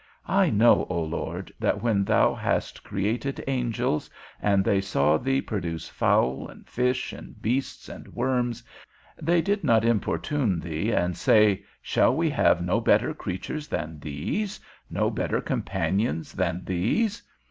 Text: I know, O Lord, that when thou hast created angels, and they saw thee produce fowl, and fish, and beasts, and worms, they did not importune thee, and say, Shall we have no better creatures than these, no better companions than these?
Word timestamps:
I 0.25 0.49
know, 0.49 0.87
O 0.89 0.99
Lord, 1.03 1.51
that 1.59 1.83
when 1.83 2.03
thou 2.03 2.33
hast 2.33 2.83
created 2.83 3.43
angels, 3.47 4.09
and 4.41 4.65
they 4.65 4.81
saw 4.81 5.19
thee 5.19 5.41
produce 5.43 5.87
fowl, 5.89 6.47
and 6.47 6.67
fish, 6.67 7.13
and 7.13 7.39
beasts, 7.39 7.87
and 7.87 8.07
worms, 8.07 8.63
they 9.21 9.43
did 9.43 9.63
not 9.63 9.85
importune 9.85 10.59
thee, 10.59 10.89
and 10.91 11.15
say, 11.15 11.65
Shall 11.83 12.15
we 12.15 12.31
have 12.31 12.63
no 12.65 12.81
better 12.81 13.13
creatures 13.13 13.67
than 13.67 13.99
these, 13.99 14.59
no 14.89 15.11
better 15.11 15.39
companions 15.39 16.33
than 16.33 16.65
these? 16.65 17.21